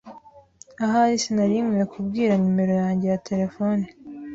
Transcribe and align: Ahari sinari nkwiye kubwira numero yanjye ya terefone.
Ahari 0.85 1.15
sinari 1.23 1.55
nkwiye 1.63 1.85
kubwira 1.93 2.31
numero 2.41 2.73
yanjye 2.81 3.05
ya 3.11 3.19
terefone. 3.27 3.85